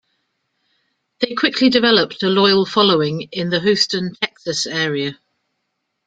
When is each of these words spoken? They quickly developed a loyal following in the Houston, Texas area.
They 1.19 1.35
quickly 1.35 1.69
developed 1.69 2.23
a 2.23 2.27
loyal 2.27 2.65
following 2.65 3.29
in 3.31 3.51
the 3.51 3.59
Houston, 3.59 4.15
Texas 4.15 4.65
area. 4.65 5.19